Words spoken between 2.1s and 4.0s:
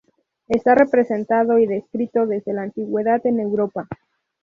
desde la antigüedad en Europa.